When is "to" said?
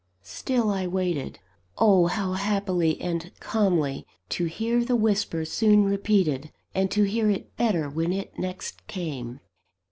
4.29-4.45, 6.89-7.03